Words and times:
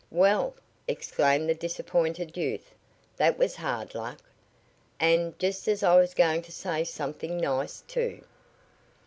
"Well!" 0.09 0.55
exclaimed 0.87 1.47
the 1.47 1.53
disappointed 1.53 2.35
youth, 2.35 2.73
"that 3.17 3.37
was 3.37 3.55
hard 3.57 3.93
luck. 3.93 4.17
And 4.99 5.37
just 5.37 5.67
as 5.67 5.83
I 5.83 5.95
was 5.95 6.15
going 6.15 6.41
to 6.41 6.51
say 6.51 6.83
something 6.83 7.37
nice, 7.37 7.81
too. 7.81 8.23